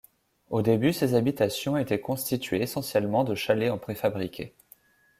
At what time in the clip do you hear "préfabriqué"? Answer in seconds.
3.77-4.55